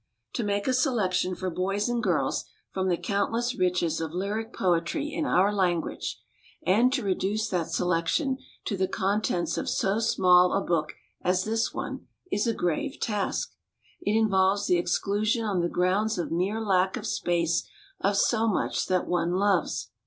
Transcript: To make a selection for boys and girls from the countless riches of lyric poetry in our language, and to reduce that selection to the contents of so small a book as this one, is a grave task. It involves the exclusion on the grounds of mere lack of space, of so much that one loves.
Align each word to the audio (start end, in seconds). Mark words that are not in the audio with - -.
To 0.33 0.43
make 0.43 0.67
a 0.67 0.73
selection 0.73 1.35
for 1.35 1.51
boys 1.51 1.87
and 1.87 2.01
girls 2.01 2.45
from 2.71 2.87
the 2.87 2.97
countless 2.97 3.53
riches 3.53 4.01
of 4.01 4.13
lyric 4.15 4.51
poetry 4.51 5.13
in 5.13 5.27
our 5.27 5.53
language, 5.53 6.19
and 6.65 6.91
to 6.93 7.03
reduce 7.03 7.47
that 7.49 7.69
selection 7.69 8.39
to 8.65 8.75
the 8.75 8.87
contents 8.87 9.59
of 9.59 9.69
so 9.69 9.99
small 9.99 10.53
a 10.53 10.61
book 10.61 10.93
as 11.21 11.43
this 11.43 11.71
one, 11.71 12.07
is 12.31 12.47
a 12.47 12.53
grave 12.55 12.99
task. 12.99 13.53
It 14.01 14.17
involves 14.17 14.65
the 14.65 14.77
exclusion 14.79 15.45
on 15.45 15.61
the 15.61 15.69
grounds 15.69 16.17
of 16.17 16.31
mere 16.31 16.59
lack 16.61 16.97
of 16.97 17.05
space, 17.05 17.69
of 17.99 18.17
so 18.17 18.47
much 18.47 18.87
that 18.87 19.05
one 19.07 19.33
loves. 19.35 19.91